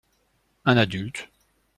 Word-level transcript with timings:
Un 0.65 0.77
adulte. 0.79 1.29